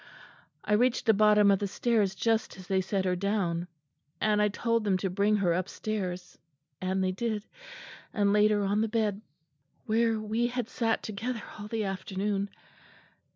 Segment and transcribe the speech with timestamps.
[0.63, 3.67] I reached the bottom of the stairs just as they set her down.
[4.19, 6.39] And I told them to bring her upstairs;
[6.81, 7.45] and they did,
[8.11, 9.21] and laid her on the bed
[9.85, 12.49] where we had sat together all the afternoon....